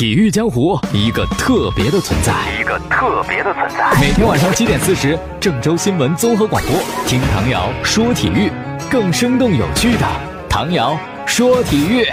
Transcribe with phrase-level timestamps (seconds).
[0.00, 3.92] 体育江湖一个特别的存在，一个特别的存在。
[4.00, 6.72] 每天晚上七点四十，郑州新闻综合广播，
[7.06, 8.50] 听唐瑶说体育，
[8.90, 10.06] 更生动有趣的
[10.48, 12.06] 唐瑶说体育。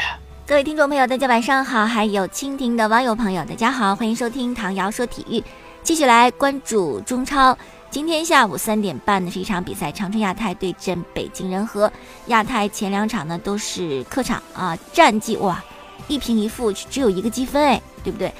[0.45, 5.41] 各位听众朋友，大家晚上好，还有蜻蜓的网友朋友，大家好，欢迎收听唐瑶说体育，
[5.81, 7.57] 继续来关注中超。
[7.89, 11.89] 今天下午三点半呢是一场比赛，长春亚泰对阵北京人和。
[12.25, 15.63] 亚泰前两场呢都是客场啊，战绩哇。
[16.07, 18.31] 一平一负，只有一个积分，哎，对不对？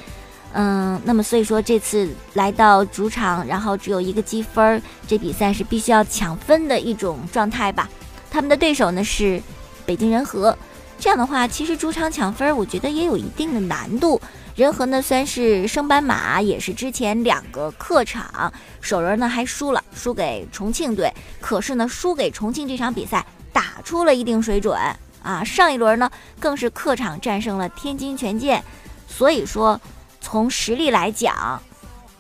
[0.54, 7.88] 嗯，那么所以说这次来到主场，然后只有一个积分，这比赛是必须要抢分的一种状态吧？
[8.32, 9.42] 他们的对手呢是
[9.86, 10.58] 北京人和，
[10.98, 14.20] 这样的话，其实主场抢分，我觉得也有一定的难度。
[14.56, 18.52] 人和呢虽然是升班马，也是之前两个客场
[18.82, 24.76] 首轮呢还输了，输给重庆队，可是呢输给重庆这场比赛打出了一定水准。
[25.24, 28.64] 啊，上一轮呢更是客场战胜了天津权健，
[29.08, 29.80] 所以说
[30.22, 31.62] 从实力来讲，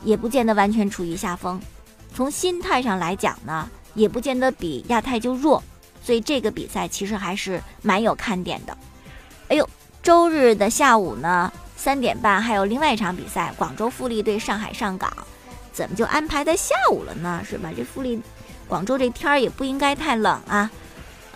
[0.03, 1.59] 也不见得完全处于下风；
[2.13, 5.63] 从心态上来讲呢，也不见得比亚太就弱。
[6.03, 8.77] 所以这个比赛其实还是蛮有看点的。
[9.49, 9.69] 哎呦，
[10.01, 15.11] 周日的下午呢三点半还有另外一场比赛，广州富力对上海上港，
[15.73, 17.41] 怎么就安排在下午了呢？
[17.47, 17.71] 是吧？
[17.75, 18.21] 这富力，
[18.67, 20.71] 广州这天儿也不应该太冷啊。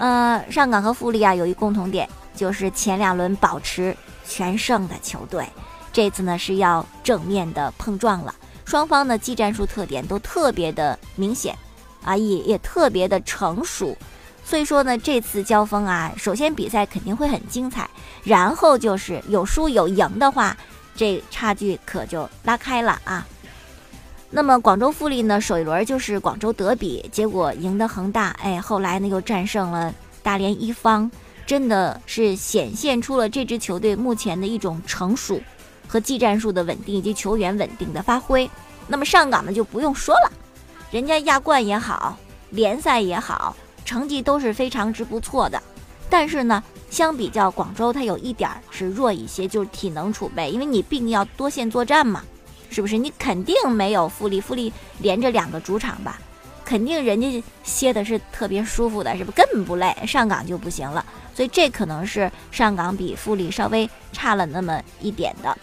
[0.02, 3.96] 呃，上港和富力啊有一共同点，就是前两轮保持
[4.28, 5.48] 全胜的球队，
[5.94, 8.34] 这次呢是要正面的碰撞了。
[8.66, 11.56] 双方的技战术特点都特别的明显，
[12.04, 13.96] 啊，也也特别的成熟。
[14.44, 17.88] 所以说呢，这次交锋啊，首先比赛肯定会很精彩，
[18.24, 20.58] 然后就是有输有赢的话，
[20.96, 23.24] 这差距可就拉开了啊。
[24.34, 31.12] 那么广州富力呢，首一轮就是广州德比，结果赢得恒大，哎，后来呢又战胜了大连一方，
[31.46, 35.42] 真的是显现出了这支球队目前的一种成熟
[35.86, 38.50] 和技战术的稳定以及球员稳定的发挥。
[38.88, 40.32] 那么上港呢就不用说了，
[40.92, 42.18] 人家亚冠也好，
[42.52, 43.54] 联赛也好，
[43.84, 45.62] 成绩都是非常之不错的。
[46.10, 52.24] 但是呢，相比较广州，它有一点是弱一些，就是体能储备，因为你毕竟要多线作战嘛。
[52.72, 54.42] 是不是你肯定没有富力？
[54.42, 56.20] 富力连着两个主场吧，
[56.64, 59.94] 肯定人家歇的是特别舒服的，是不根本不累。
[60.08, 61.06] 上港就不行了，
[61.36, 65.58] 所以这可能是上港比富力稍微差了那么一点的。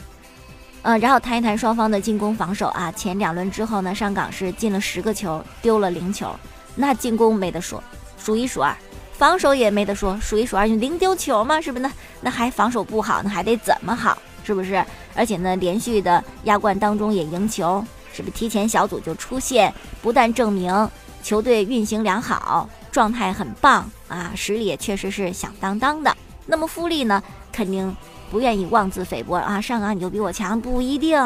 [0.82, 2.92] 嗯，然后谈一谈双方的进攻防守啊。
[2.92, 6.32] 前两轮之后呢，上港是进了十个球，丢了零球，
[6.76, 7.82] 那进攻没得说，
[8.16, 8.72] 数一数二；
[9.12, 10.66] 防守也没得说，数一数二。
[10.66, 11.82] 零丢球嘛，是不是？
[11.82, 14.16] 那那还防守不好，那还得怎么好？
[14.44, 14.82] 是不是？
[15.18, 18.36] 而且呢，连续的亚冠当中也赢球，是不是？
[18.36, 20.88] 提前小组就出线，不但证明
[21.24, 26.16] 球队运行良好，状态很棒啊，实力也确实是响当当的。
[26.46, 27.20] 那么富力呢，
[27.50, 27.94] 肯定
[28.30, 31.20] 不愿意妄自菲薄啊，上港你就比我强，不一定。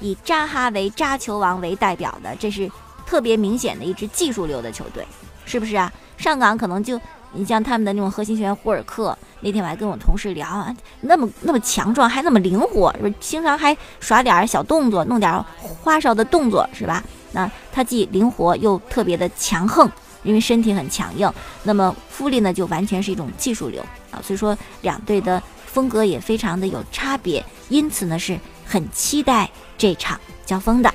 [0.00, 2.70] 以扎哈为扎球王为代表的，这是
[3.06, 5.06] 特别明显的一支技术流的球队，
[5.44, 5.92] 是不是啊？
[6.16, 6.98] 上港可能就。
[7.34, 17.02] 你像他们的那种核心球员胡尔克，那天我还跟我同事聊啊，那么那么强壮，还那么灵活，是经常还耍点小动作，弄点花哨的动作，是吧？
[17.32, 19.90] 那他既灵活又特别的强横，
[20.22, 21.30] 因为身体很强硬。
[21.64, 30.94] 那么富力呢，就完全是一种技术流啊，所以说两队的风格也非常的有差别，因此呢是很期待这场交锋的。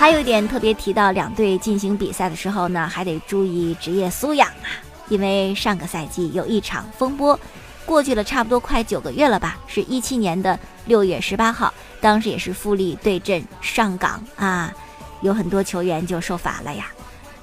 [0.00, 4.80] 还有一点特别提到，两队进行比赛的时候呢，还得注意职业素养啊。
[5.10, 7.38] 因为上个赛季有一场风波，
[7.84, 14.72] 过去了差不多快九个月了吧，是一七年的六月十八号，当时也是富力对阵上港啊，
[15.20, 16.86] 有很多球员就受罚了呀。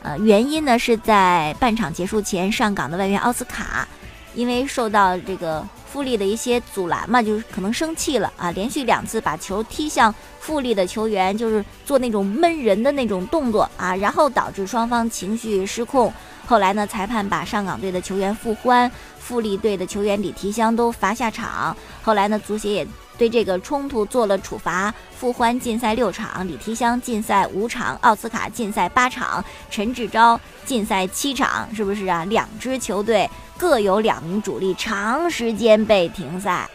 [0.01, 3.87] 呃，原因呢是在半场结束前，上港的外援奥斯卡
[4.33, 5.63] 因为受到这个。
[5.91, 16.13] 富力的一些阻拦嘛，就是可能生气了啊，连续两次把球踢向富力的球员，就是做那种闷人的那种动作啊，然后导致双方情绪失控。
[16.45, 18.89] 后来呢，裁判把上港队的球员傅欢、
[19.19, 21.75] 富力队的球员李提香都罚下场。
[22.01, 22.87] 后来呢，足协也
[23.17, 32.23] 对这个冲突做了处罚，傅欢禁赛六场，李提香禁赛五场，奥斯卡禁赛八场，陈志钊禁赛七场，是不是啊？
[32.25, 33.29] 两支球队。
[33.59, 36.69] 各有两名主力长时间被停赛，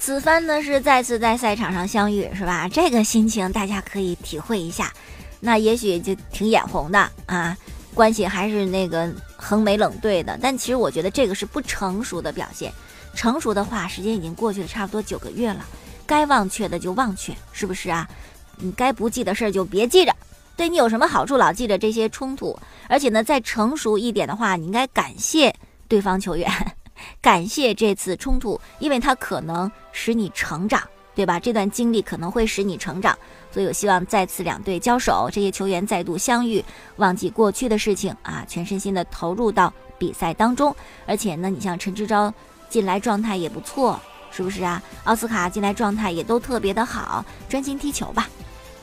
[0.00, 2.68] 此番呢是再次在赛场上相遇，是吧？
[2.68, 4.92] 这个心情大家可以体会一下，
[5.38, 7.56] 那也许就挺眼红的啊，
[7.94, 10.36] 关系还是那个横眉冷对的。
[10.42, 12.72] 但其实我觉得这个是不成熟的表现，
[13.14, 15.64] 成熟的话，时间已经过去了差不多九个月了，
[16.06, 18.08] 该忘却的就忘却，是不是啊？
[18.56, 20.14] 你该不记的事儿就别记着，
[20.56, 21.36] 对你有什么好处？
[21.36, 25.54] 老记着这些冲突，而且呢，再成熟一点的话，你应该感谢。
[25.88, 26.50] 对方球员，
[27.20, 30.82] 感谢这次冲突，因为它可能使你成长，
[31.14, 31.38] 对吧？
[31.38, 33.14] 这段经历可能会使你成长，
[33.50, 36.64] 所以我希望再次两队交手，这些球员再度相遇，
[36.96, 40.74] 忘记过去的事情啊，全身心的投入到比赛当中。
[41.04, 42.32] 而且呢，你像陈志钊
[42.72, 44.82] 进来状态也不错，是不是啊？
[45.04, 48.26] 奥斯卡进来状态也都特别的好，专心踢球吧。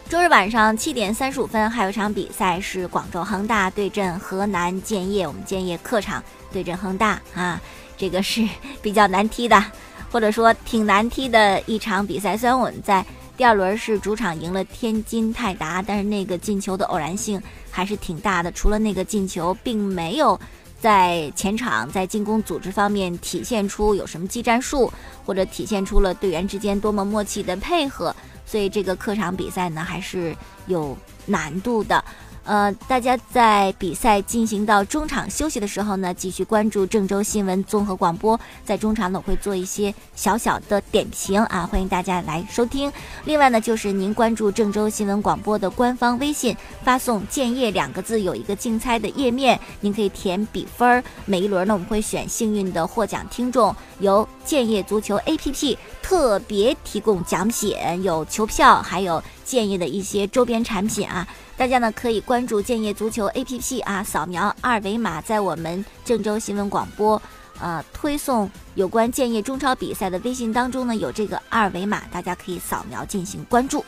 [0.07, 5.27] 周日晚上七点三十五分，还有场比赛是广州恒大对阵河南建业。
[5.27, 7.59] 我们建业客场对阵恒大啊，
[7.97, 8.47] 这个是
[8.79, 9.63] 比较难踢的，
[10.11, 12.37] 或者说挺难踢的一场比赛。
[12.37, 13.03] 虽然我们在
[13.35, 17.41] 第二轮是主场赢了天津泰达，但是那个进球的偶然性
[17.71, 18.51] 还是挺大的。
[18.51, 20.39] 除了那个进球，并没有
[20.79, 24.91] 在前场在进攻组织方面体现出有什么技战术，
[25.25, 28.15] 或者体现出了队员之间多么默契的配合。
[28.45, 30.35] 所以这个客场比赛呢，还是
[30.67, 32.03] 有难度的。
[32.43, 42.91] 呃，大家在比赛进行到中场休息的时候呢，继续关注郑州新闻综合广播，在中场呢会做一些小小的点评啊，欢迎大家来收听。
[43.25, 51.03] 另外呢，就是您关注郑州新闻广播的官方微信，发送“建业”两个字，有一个竞猜的页面，您可以填比分儿。
[51.25, 61.27] 每一轮呢，我们会选幸运的获奖听众，由建业足球 APP 特别提供奖品，有球票，还有建业的一些周边产品啊。
[61.57, 67.19] 大家呢可以关注建业足球 APP 啊，扫描二维码，在我们郑州新闻广播，
[67.59, 73.83] 呃，推送有关建业中超比赛的微信当中呢，有这个二维码，大家可以扫描进行关注。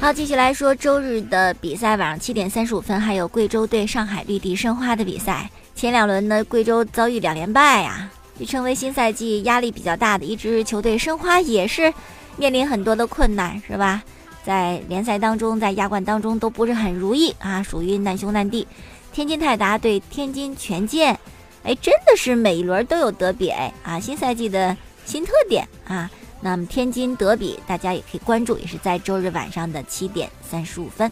[0.00, 5.48] 好，继续来说周日的比赛，晚上七点三十五分，还有贵州对上海绿地申花的比赛。
[5.74, 10.96] 前两轮呢，贵州遭遇两连败呀，也成为新赛季压力比较大的一支球队。
[10.98, 11.92] 申花也是。
[12.36, 14.02] 面临很多的困难，是吧？
[14.44, 18.66] 在联赛当中，在亚冠当中都不是很如意啊，属于难兄难弟。
[19.12, 21.16] 天津泰达对天津权健，
[21.62, 24.76] 哎，真的是每一轮都有德比哎啊，新赛季的
[25.06, 26.10] 新特点啊。
[26.40, 31.08] 那么天津德比，大家也可以关注，也是在周日晚上的七点三十五分。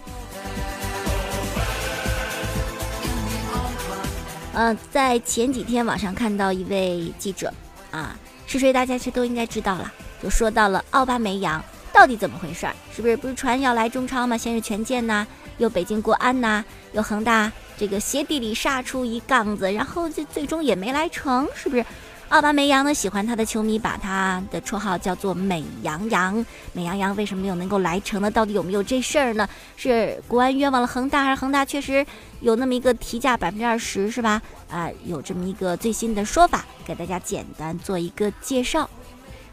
[4.55, 7.53] 嗯，在前几天网上看到一位记者
[7.91, 8.17] 啊，
[8.47, 8.73] 是谁？
[8.73, 9.93] 大家其实都应该知道了。
[10.23, 11.63] 就说到了奥巴梅扬
[11.93, 12.75] 到底怎么回事儿？
[12.95, 14.37] 是不是不是传要来中超吗？
[14.37, 15.27] 先是权健呐，
[15.59, 21.85] 又北京国安呐，又恒大这个鞋底里杀出一杠子，然后这最终也没来成，是不是？
[22.33, 26.43] 奥巴梅扬呢，喜欢他的球迷把他的绰号叫做美羊羊。
[26.73, 28.31] 美羊羊为什么没有能够来成呢？
[28.31, 29.47] 到底有没有这事儿呢？
[29.77, 32.07] 是国安冤枉了恒大，还是恒大确实
[32.41, 34.41] 有那么一个提价百分之二十，是吧？
[34.71, 38.89] 啊，有这么一个最新的说法，给大家简单做一个介绍。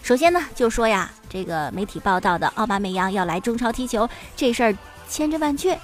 [0.02, 4.74] 首先呢，就说呀，这个媒体报道的奥巴梅扬要来中超踢球这事儿
[5.10, 5.78] 千真万确。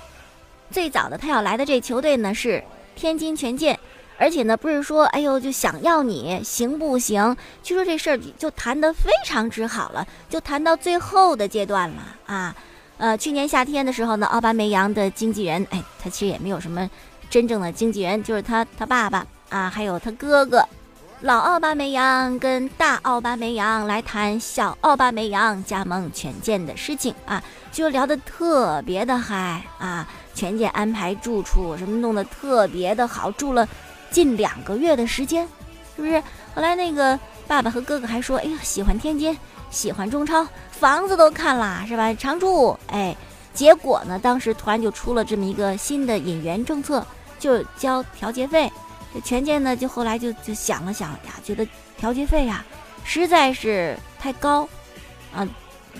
[0.72, 2.64] 最早的他要来的这球队呢是
[2.96, 3.78] 天津权健，
[4.18, 7.36] 而且呢不是说哎呦就想要你行不行？
[7.62, 12.56] 据说这事儿就谈得非常之好了，就谈到最后的阶段了啊。
[12.98, 16.90] 呃，去年夏天的时候呢，奥巴梅扬的经纪人，哎，他其实也没有什么
[17.30, 20.66] 真正的经纪人，就是他他爸爸啊，还有他哥哥。
[21.22, 27.42] 老奥巴梅扬跟大奥巴梅扬来谈小奥巴梅扬加盟权健的事情啊，
[27.72, 30.08] 就聊得特别的嗨啊！
[30.36, 33.68] 权健安排住处什么弄得特别的好，住了
[34.16, 35.46] 近两个月的时间，
[35.98, 36.18] 是不是？
[36.56, 37.20] 后来那个
[37.50, 39.38] 爸爸和哥哥还说：“哎呀，喜欢天津，
[39.70, 42.14] 喜欢中超，房子都看了，是吧？
[42.14, 43.14] 常住。”哎，
[43.54, 47.06] 结果呢，当时突然就出了这么一个新的引援政策，
[47.38, 48.72] 就交调节费。
[49.14, 51.68] 这权健呢，就后来就就想了想呀，觉得
[51.98, 52.64] 调节费呀
[53.04, 54.66] 实在是太高，
[55.36, 55.46] 啊，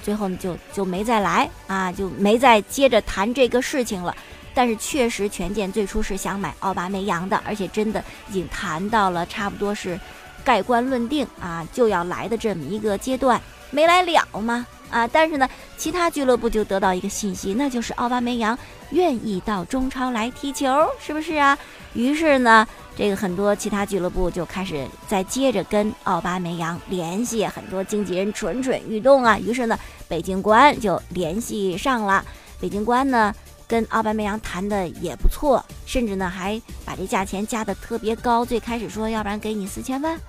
[0.02, 4.16] 最后呢就就没再来啊，就没再接着谈这个事情了。
[4.56, 10.00] 但是确实，权健最初是想买奥巴梅扬的，而且真的已经谈到了差不多是
[10.44, 14.66] 盖棺论定啊，就要来的这么一个阶段，没来了吗？
[14.90, 15.48] 啊，但是呢，
[15.78, 18.58] 其他俱乐部就得到一个信息，那就是奥巴梅扬
[18.92, 21.56] 愿意到中超来踢球，是不是啊？
[21.94, 22.66] 于是呢。
[22.98, 29.38] 这个很多其他俱乐部就开始再接着跟奥巴梅扬联系，很多经纪人蠢蠢欲动啊。
[29.38, 32.24] 于是呢，北京国安就联系上了。
[32.58, 33.36] 北京国安呢，
[33.68, 38.46] 跟奥巴梅扬谈的也不错，甚至呢还把这价钱加的特别高。
[38.46, 40.20] 最开始说，要不然给你四千万，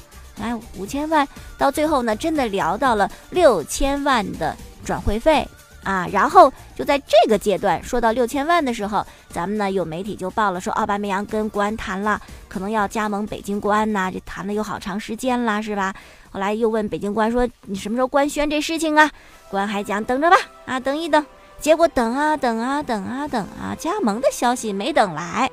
[0.40, 1.26] 来五千万，
[1.56, 5.46] 到最后呢，真的聊到了六千万的转会费。
[5.82, 15.94] 啊，然后就在这个阶段说到六千万的时候，咱们呢有媒体就报了，说奥巴梅扬跟国安谈了，可能要加盟北京国安呐，这谈了有好长时间了，是吧？
[16.32, 19.08] 后来又问北京国安说，你什么时候官宣这事情啊？
[19.48, 21.24] 国安还讲等着吧，啊，等一等。
[21.60, 25.50] 结果等啊等啊等啊等啊，加盟的消息没等来。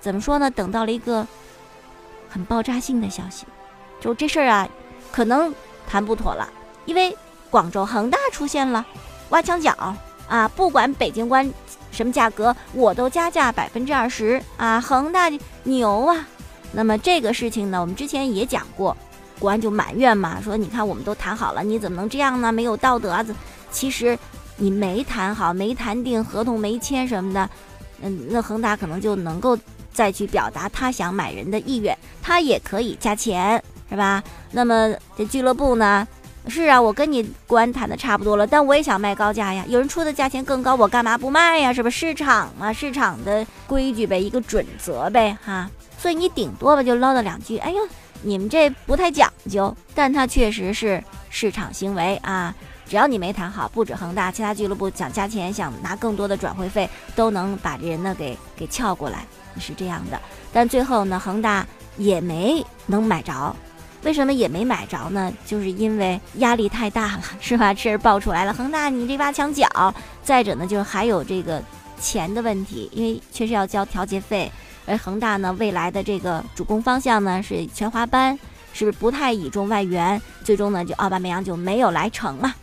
[0.00, 0.50] 怎么说呢？
[0.50, 1.26] 等到了一个
[2.28, 3.46] 很爆炸性的消息，
[4.00, 4.68] 就这事儿啊，
[5.10, 5.52] 可能
[5.86, 6.48] 谈不妥了，
[6.84, 7.16] 因为
[7.50, 8.84] 广州恒大出现了
[9.30, 9.74] 挖墙脚
[10.28, 11.48] 啊，不管北京关
[11.90, 15.30] 什么价格，我都加价百分之二十啊，恒大
[15.64, 16.26] 牛啊！
[16.72, 18.96] 那么这个事情呢，我们之前也讲过，
[19.38, 22.52] 国安就埋怨嘛，说你看我们都谈好了，你怎么能这样呢？
[22.52, 23.24] 没有道德啊！
[23.70, 24.18] 其实
[24.56, 27.48] 你没谈好，没谈定合同，没签什么的，
[28.02, 29.58] 嗯，那恒大可能就能够
[29.92, 34.22] 再去表达他想买人的意愿，他也可以加钱，是吧？
[34.52, 36.06] 那么这俱乐部呢？
[36.48, 39.64] 是啊，我跟你官谈的差不多了，但我也想卖高价呀。
[39.68, 41.72] 有人出的价钱更高，我干嘛不卖呀？
[41.72, 42.72] 是不是市场嘛？
[42.72, 45.68] 市场的规矩呗，一个准则呗，哈。
[45.98, 47.78] 所以你顶多吧就唠叨两句，哎呦，
[48.22, 52.54] 你们这不太讲究，但它确实是市场行为啊。
[52.88, 59.26] 只要你没谈好，不止恒大，其他俱乐部想加钱、想拿更多的转会费，都能把这人呢给给撬过来，
[59.58, 60.20] 是这样的。
[60.52, 61.66] 但最后呢，恒大
[61.96, 63.54] 也没能买着，
[64.02, 65.32] 为什么也没买着呢？
[65.44, 67.74] 就是因为压力太大了，是吧？
[67.74, 69.66] 这儿爆出来了，恒大你这挖墙脚，
[70.22, 71.60] 再者呢，就是还有这个
[72.00, 74.50] 钱的问题，因为确实要交调节费。
[74.86, 78.38] 而恒大呢，未来的这个主攻方向呢是全华班，
[78.72, 80.22] 是不是不太倚重外援？
[80.44, 82.54] 最终呢，就奥巴梅扬就没有来成嘛。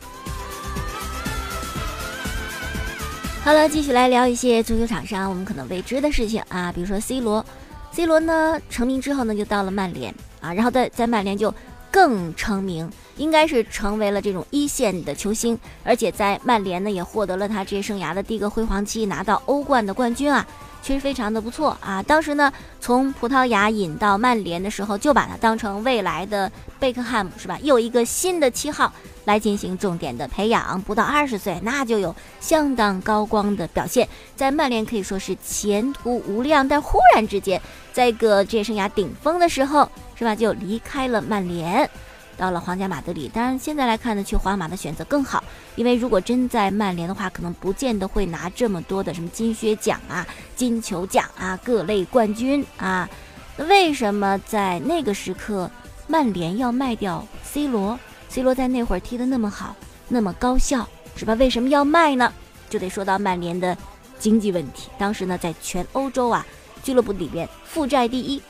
[3.43, 7.45] 好了，继续来聊一些足球场上我们可能未知的事情啊，比如说 C 罗
[7.91, 11.53] ，C 罗呢成名之后呢就到了曼联啊，然后在在曼联就
[11.91, 20.47] 更成名，应该是成为了这种一线的球星，而且在曼联呢也获得了他职业生涯的第一个辉煌期，拿到欧冠的冠军啊。
[20.83, 22.03] 确实非常的不错啊！
[22.03, 27.57] 当时呢，从葡萄牙引到曼联的时候，就把他当成未来的贝克汉姆，是吧？
[27.63, 28.91] 又一个新的七号
[29.23, 30.79] 来进行重点的培养。
[30.81, 36.67] 不到二十岁，那就有相当高光的表现，在曼联可以说是前途无量。
[36.67, 37.61] 但忽然之间，
[37.93, 40.35] 在一个职业生涯顶峰的时候，是吧？
[40.35, 41.89] 就离开了曼联。
[42.37, 45.43] 到了皇家马德里，当然现在来看呢，去皇马的选择更好，
[45.75, 50.25] 因为如果真在曼联的话，可能不见得会拿这么多的什么金靴奖啊、
[50.55, 53.09] 金球奖啊、各类冠军啊。
[53.55, 55.69] 那为什么在那个时刻，
[56.07, 57.99] 曼联要卖掉 C 罗
[58.29, 59.75] ？C 罗在那会儿踢得那么好，
[60.07, 61.33] 那么高效，是吧？
[61.35, 62.33] 为什么要卖呢？
[62.69, 63.77] 就得说到曼联的
[64.17, 64.89] 经济问题。
[64.97, 66.43] 当时呢，在全欧洲啊，
[66.83, 68.41] 俱乐部里边负债第一。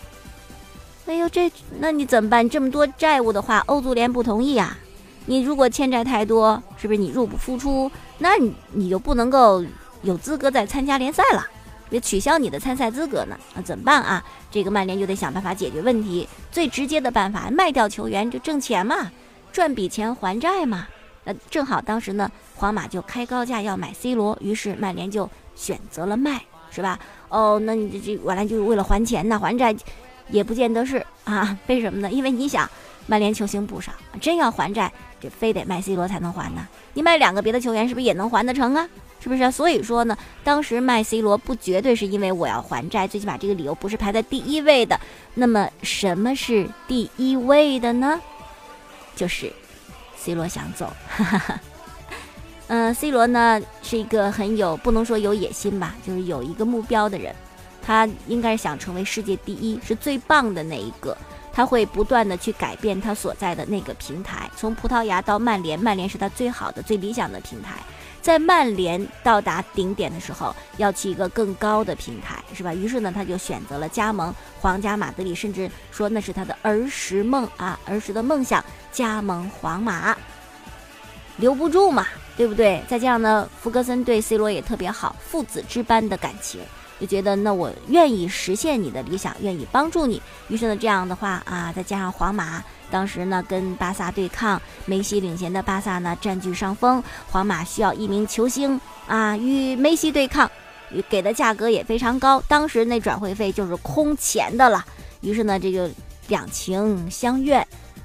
[1.05, 2.47] 哎呦，这那你怎么办？
[2.49, 4.77] 这么多债务的话，欧足联不同意啊。
[5.25, 7.91] 你如果欠债太多，是不是你入不敷出？
[8.19, 9.63] 那你你就不能够
[10.01, 11.45] 有资格再参加联赛了，
[11.89, 13.37] 别取消你的参赛资格呢。
[13.53, 14.23] 那怎么办啊？
[14.49, 16.27] 这个曼联就得想办法解决问题。
[16.51, 19.11] 最直接的办法，卖掉球员就挣钱嘛，
[19.51, 20.87] 赚笔钱还债嘛。
[21.25, 26.41] 那正好当时呢，皇马就开高价要买 C 罗，于是曼联就选择了卖，
[26.71, 26.97] 是吧？
[27.27, 29.75] 哦，那你这这完了就是为了还钱呐，还债。
[30.29, 32.11] 也不见得是啊， 为什么呢？
[32.11, 32.69] 因为你想，
[33.07, 36.67] 曼联球星不少，真要还债，这非得卖 C 罗才能还呢。
[36.93, 38.87] 你卖两个别的球员，是不是也能还得成啊？
[39.19, 39.51] 是不是？
[39.51, 44.99] 所以说呢，当时卖 C 罗不绝对是因为我要还债，最起码这个理由不是排在第一位的。
[45.35, 48.19] 那么什么是第一位的呢？
[49.15, 49.51] 就是
[50.17, 50.91] C 罗想走。
[51.07, 51.59] 哈哈哈
[52.67, 57.33] 嗯，C 罗呢是一个很有不能说有野心吧，就是有一个目标的人。
[57.85, 61.15] 他应该想成为世界第一，是最棒的那一个。
[61.55, 67.75] 他会不断的去改变他所在的那个平台，从葡萄牙到曼联，曼联是他最好的、最理想的平台。
[68.23, 72.73] 在曼联到达顶点的时候，要去一个更高的平台，是吧？
[72.73, 80.17] 于是呢，他就选择了加盟皇家马德里，甚至说那是他的儿时梦啊，儿时的梦想，加盟皇马。
[81.37, 82.81] 留不住嘛，对不对？
[82.87, 86.61] 再加上呢，福格森对 C 罗也特别好，父子之般的感情。
[87.03, 90.21] 就觉得那我愿意实现你的理想，愿意帮助你。
[90.47, 100.49] 于是呢，这样的话啊，再加上皇马当时呢跟巴萨对抗，梅西领衔的巴萨呢占据上风，皇马需要一名球星啊与梅西对抗，
[101.09, 104.85] 给的价格也非常高，当时那转会费就是空前的了。
[105.19, 105.89] 于是呢，这就
[106.29, 107.57] 两情相悦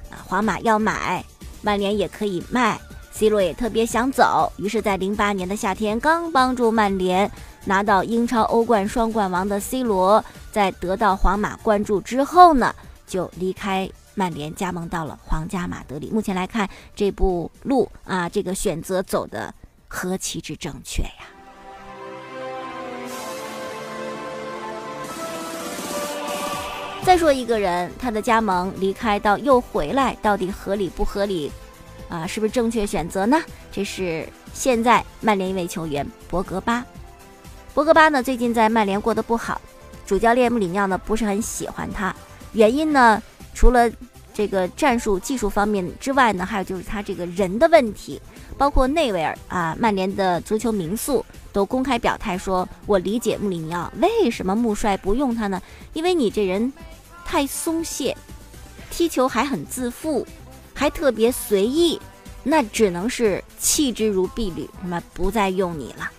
[0.09, 1.23] 啊，皇马要买，
[1.61, 2.77] 曼联也可以卖
[3.13, 4.51] ，C 罗也特别想走。
[4.57, 7.31] 于是，在零八年的夏天，刚帮助曼联。
[7.65, 12.73] 拿到英超、欧冠双冠王的 C 罗，在得到皇马关注之后呢，
[13.05, 16.09] 就离开曼联，加盟到了皇家马德里。
[16.09, 19.53] 目前来看，这步路啊，这个选择走的
[19.87, 21.09] 何其之正确呀！
[27.03, 31.51] 再说一个人，他的加盟、离开到又回来，到底合理不合理？
[32.07, 33.39] 啊，是不是正确选择呢？
[33.71, 36.83] 这是现在曼联一位球员博格巴。
[37.73, 39.61] 博格巴呢，最近在曼联过得不好，
[40.05, 42.13] 主教练穆里尼奥呢不是很喜欢他，
[42.53, 43.21] 原因呢
[43.53, 43.89] 除了
[44.33, 48.19] 这个战术技术方面之外呢，还有就是他这个人的问题，
[48.57, 55.61] 包括内维尔啊，曼联的足球名宿都公开表态说：“我理解穆里尼奥为什么穆帅不用他呢？
[55.93, 56.71] 因为你这人
[57.23, 58.15] 太松懈，
[58.89, 60.25] 踢球还很自负，
[60.73, 61.99] 还特别随意，
[62.43, 66.09] 那只能是弃之如敝履，那么不再用你了。”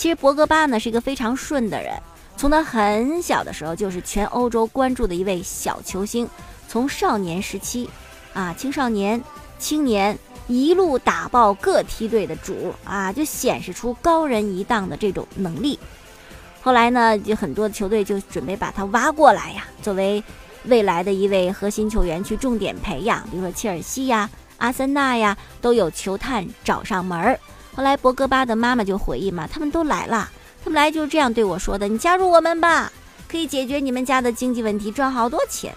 [0.00, 1.92] 其实博格巴呢是一个非常顺的人，
[2.34, 6.26] 从他很小的时候就是全欧洲关注的一位小球星。
[6.66, 7.86] 从少年时期，
[8.32, 9.22] 啊，青少年、
[9.58, 15.78] 青年一路打爆各梯队的主啊，就显示出高人一档的这种能力。
[16.62, 20.24] 后来呢，就很多球队就准备把他挖过来呀，作为
[20.64, 23.22] 未来的一位核心球员去重点培养。
[23.30, 27.38] 比如说切尔西呀、阿森纳呀，都有球探找上门儿。
[27.80, 30.28] 后来博格巴的妈妈就回忆嘛，他们都来了，
[30.62, 32.92] 他们来就是这样对我说的：“你加入我们吧，
[33.26, 35.74] 可以解决你们家的经济问题，赚好多钱。”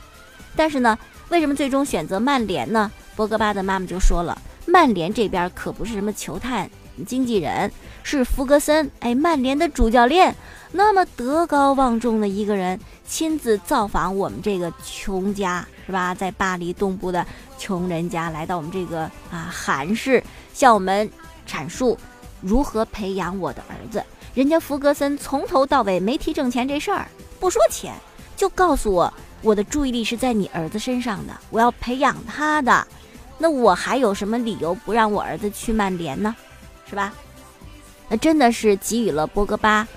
[0.53, 2.91] 但是呢，为什么最终选择曼联呢？
[3.15, 6.69] 博格巴的妈妈就说了，曼联这边可不是什么球探、
[7.07, 7.71] 经纪人，
[8.03, 10.35] 是福格森，哎，曼联的主教练，
[10.73, 16.13] 那么德高望重的一个人，亲自造访我们这个穷家，是吧？
[16.13, 17.25] 在巴黎东部的
[17.57, 20.21] 穷人家，来到我们这个啊韩市，
[20.53, 21.09] 向我们
[21.53, 21.95] 阐述
[22.41, 24.03] 如何培养我的儿子。
[24.33, 27.07] 人家弗格森从头到尾没提挣钱这事儿，
[27.39, 27.93] 不说钱，
[28.35, 29.13] 就告诉我。
[29.43, 32.87] 我的注意力是在你儿子身上的，我要培养他的，
[33.37, 36.33] 那我还有什么理由不让我儿子去曼联呢？
[36.89, 37.13] 是吧？
[38.09, 39.87] 那真的是给予了博格巴，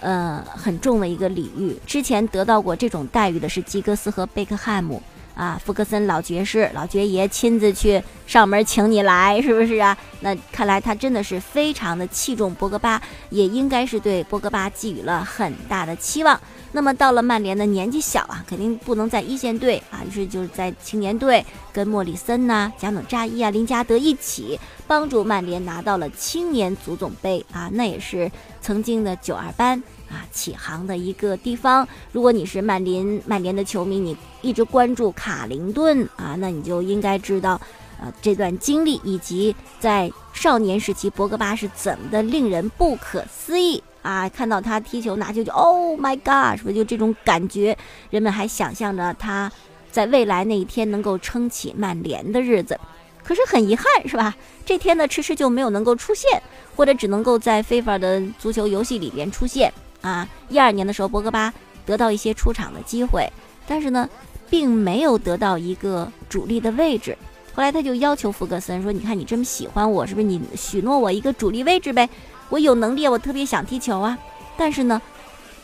[0.00, 1.78] 呃，很重的一个礼遇。
[1.86, 5.02] 之前得到过这种待遇的是吉格斯和贝克汉姆
[5.34, 9.96] 啊，福格森老爵士、老爵爷亲自去上门请你来，是不是啊？
[10.20, 16.40] 那看来他真的是非常的器重博格巴，也应该是对博格巴寄予了很大的期望。
[16.76, 28.28] 那么到了曼联的年纪小啊，肯定不能在一线队啊，于是就是在青年队跟莫里森呐、贾努扎伊啊、林加德一起帮助曼联拿到了青年足总杯啊，那也是
[28.60, 31.86] 曾经的九二班啊起航的一个地方。
[32.10, 37.60] 如果你是曼联曼联的球迷，你一直关注卡林顿啊，那你就应该知道，
[38.00, 43.80] 呃，这段经历以及在少年时期博格巴是怎么的令人不可思议。
[44.04, 47.74] 啊，看到他踢球拿球就，Oh my God，是不是就这种感觉？
[48.10, 49.50] 人们还想象着他
[49.90, 52.78] 在未来那一天能够撑起曼联的日子。
[53.22, 54.36] 可是很遗憾，是吧？
[54.66, 56.42] 这天呢，迟迟就没有能够出现，
[56.76, 59.72] 或者只能够在 FIFA 的足球游戏里边出现。
[60.02, 61.50] 啊，一二年的时候，博格巴
[61.86, 63.26] 得到一些出场的机会，
[63.66, 64.06] 但是呢，
[64.50, 67.16] 并没有得到一个主力的位置。
[67.54, 72.06] 后来他就要求福格森说：“你看你这么喜欢我，是不是你许诺我一个主力位置呗？”
[72.48, 74.16] 我有能力，我特别想踢球啊！
[74.56, 75.00] 但是呢，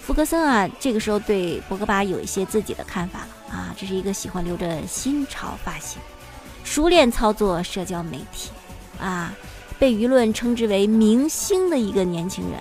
[0.00, 3.74] 福格森啊，这个时候对博格巴有一些自己的看法了啊。
[3.78, 6.00] 这是一个喜欢留着新潮发型、
[6.64, 8.50] 熟练操作社交媒体
[9.00, 9.32] 啊，
[9.78, 12.60] 被舆论称之为明星的一个年轻人。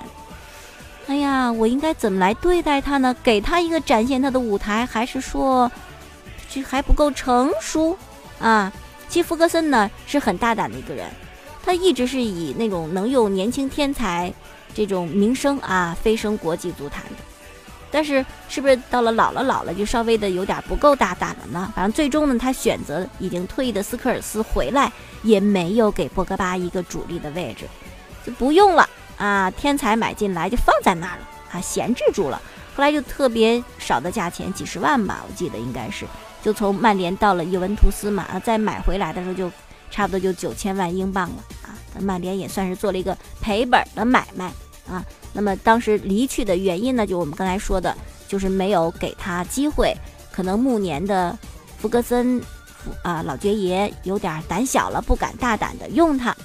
[1.07, 3.15] 哎呀，我应该怎么来对待他呢？
[3.23, 5.71] 给他一个展现他的舞台，还是说
[6.49, 7.97] 这还不够成熟
[8.39, 8.71] 啊？
[9.07, 11.09] 其实福格森呢是很大胆的一个人。
[11.63, 14.33] 他一直是以那种能用年轻天才
[14.73, 17.17] 这种名声啊飞升国际足坛的，
[17.91, 21.71] 但是是不是到了老了老了就稍微的有点不够大胆了呢？
[21.75, 24.91] 反正最终呢，他选择已经退役的斯科尔斯回来，
[25.21, 27.65] 也没有给博格巴一个主力的位置，
[28.25, 29.51] 就不用了啊！
[29.51, 32.41] 天才买进来就放在那儿了啊，闲置住了。
[32.75, 36.05] 后来就特别少的价钱，几十万吧，我记得应该是，
[36.41, 39.51] 就从曼联到了尤文图斯嘛，啊，再买回来的时候就。
[39.89, 41.77] 差不多就九千万英镑了啊！
[41.93, 44.51] 那曼联也算是做了一个赔本的买卖
[44.87, 45.03] 啊。
[45.33, 47.95] 那么当时离去的原因呢，就我们刚才说的，
[48.27, 49.95] 就是没有给他机会。
[50.31, 51.37] 可能暮年的
[51.77, 52.41] 福格森
[53.03, 56.35] 啊老爵爷有点胆小了，不敢大胆的用他。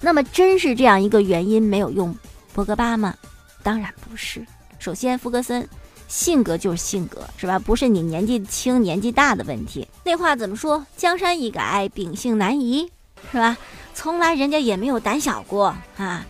[0.00, 2.14] 那么真是这样一个原因没有用
[2.52, 3.14] 博格巴吗？
[3.62, 4.46] 当然不是。
[4.78, 5.66] 首先，福格森。
[6.08, 7.58] 性格就是性格，是吧？
[7.58, 9.86] 不是你年纪轻、年纪大的问题。
[10.04, 10.86] 那话怎么说？
[10.96, 12.88] 江山易改，秉性难移，
[13.32, 13.56] 是吧？
[13.94, 16.24] 从来人家也没有胆小过啊。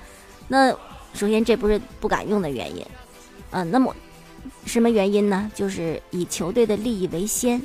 [0.49, 0.71] 那
[1.15, 2.87] 首先这不是不敢用的原因，
[3.51, 3.95] 嗯，那么
[4.65, 5.51] 什么原因呢？
[5.55, 7.61] 就是以球队的利益为先，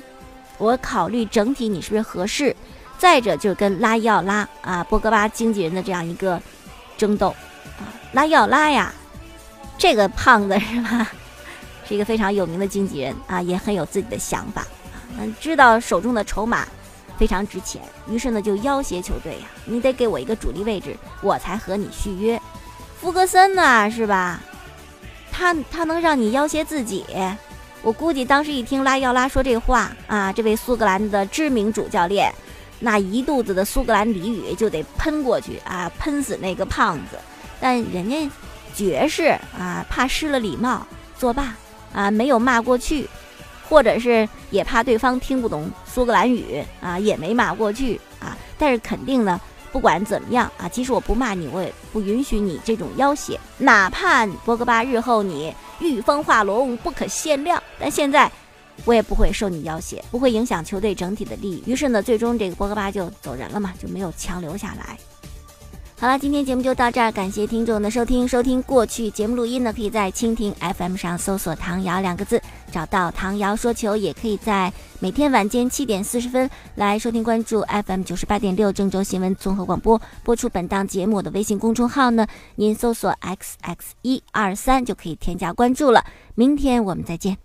[0.57, 2.55] 我考虑整体你是不是合适。
[2.97, 6.39] 再者就是跟拉伊奥拉啊、波格巴经纪人的这样一个
[6.97, 7.29] 争斗
[7.79, 7.89] 啊。
[8.11, 8.93] 拉伊奥拉呀，
[9.77, 11.11] 这个胖子是吧？
[11.87, 14.65] 是一个非常有名的经纪人啊，也很有自己的想法，
[15.17, 16.67] 嗯，知道手中的筹码
[17.17, 22.41] 非常值钱，于是呢就要挟球队呀，你得给我一个主力位置，我才和你续约。
[22.99, 24.39] 福格森呢，是吧？
[25.31, 27.05] 他他能让你要挟自己？
[27.81, 32.31] 我估计当时一听拉要拉说这话啊，这位苏格兰的知名主教练，
[32.79, 37.17] 那一肚子的苏格兰俚语就得喷过去啊，喷死那个胖子。
[37.59, 38.29] 但人家
[38.75, 40.85] 爵士啊，怕失了礼貌，
[41.17, 41.55] 作罢
[41.93, 43.07] 啊，没有骂过去，
[43.67, 48.37] 或者是也怕对方听不懂苏格兰语啊，也没骂过去啊。
[48.57, 49.39] 但是肯定呢。
[49.71, 53.39] 不管怎么样啊，即使我不骂你，我也不允许你这种要挟。
[53.57, 58.29] 哪怕博格巴日后你御风化龙不可限量，但现在
[58.83, 61.63] 我也不会受你要挟，不会影响球队整体的利益。
[61.65, 64.97] 于是呢，最终这个博格巴就走人了嘛，就没有强留下来。
[66.01, 68.27] 好了，今天节目就到这儿，感谢听众的收听。
[68.27, 77.23] 收听过去节目录音呢，可以在蜻蜓 FM 上搜索“唐瑶”两个字，找到唐瑶说球，也可以在每天晚间七点四十分来收听。
[77.23, 86.03] 关注 FM 九十八点六郑州新闻综合广播播出本档节目的微信公众号呢，您搜索 “xx 一二三”就可以添加关注了。
[86.33, 87.37] 明天我们再见。